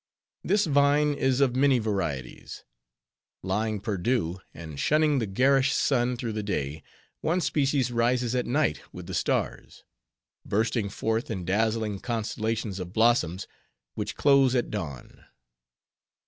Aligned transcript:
This 0.43 0.65
vine 0.65 1.13
is 1.13 1.41
of 1.41 1.55
many 1.55 1.77
varieties. 1.77 2.63
Lying 3.43 3.79
perdu, 3.79 4.39
and 4.51 4.79
shunning 4.79 5.19
the 5.19 5.27
garish 5.27 5.73
sun 5.73 6.17
through 6.17 6.33
the 6.33 6.41
day, 6.41 6.81
one 7.19 7.39
species 7.39 7.91
rises 7.91 8.33
at 8.33 8.47
night 8.47 8.81
with 8.91 9.05
the 9.05 9.13
stars; 9.13 9.83
bursting 10.43 10.89
forth 10.89 11.29
in 11.29 11.45
dazzling 11.45 11.99
constellations 11.99 12.79
of 12.79 12.93
blossoms, 12.93 13.45
which 13.93 14.15
close 14.15 14.55
at 14.55 14.71
dawn. 14.71 15.23